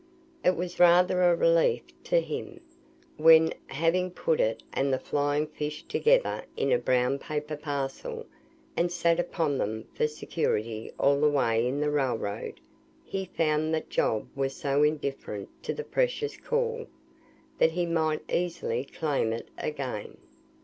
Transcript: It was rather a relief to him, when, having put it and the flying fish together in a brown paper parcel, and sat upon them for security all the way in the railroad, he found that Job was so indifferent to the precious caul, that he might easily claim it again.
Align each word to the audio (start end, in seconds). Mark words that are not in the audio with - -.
It 0.43 0.55
was 0.55 0.79
rather 0.79 1.21
a 1.21 1.35
relief 1.35 1.83
to 2.05 2.21
him, 2.21 2.59
when, 3.17 3.53
having 3.67 4.09
put 4.09 4.39
it 4.39 4.63
and 4.73 4.91
the 4.91 4.97
flying 4.97 5.45
fish 5.45 5.83
together 5.83 6.43
in 6.57 6.71
a 6.71 6.79
brown 6.79 7.19
paper 7.19 7.55
parcel, 7.55 8.25
and 8.75 8.91
sat 8.91 9.19
upon 9.19 9.59
them 9.59 9.85
for 9.93 10.07
security 10.07 10.91
all 10.99 11.21
the 11.21 11.29
way 11.29 11.67
in 11.67 11.81
the 11.81 11.91
railroad, 11.91 12.59
he 13.05 13.25
found 13.25 13.75
that 13.75 13.91
Job 13.91 14.27
was 14.35 14.55
so 14.55 14.81
indifferent 14.81 15.49
to 15.61 15.71
the 15.71 15.83
precious 15.83 16.35
caul, 16.35 16.87
that 17.59 17.73
he 17.73 17.85
might 17.85 18.23
easily 18.27 18.83
claim 18.83 19.31
it 19.31 19.49
again. 19.59 20.17